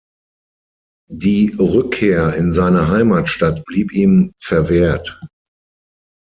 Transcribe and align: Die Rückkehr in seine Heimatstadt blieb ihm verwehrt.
Die 1.13 1.55
Rückkehr 1.59 2.33
in 2.35 2.51
seine 2.51 2.87
Heimatstadt 2.87 3.63
blieb 3.65 3.91
ihm 3.93 4.33
verwehrt. 4.41 5.21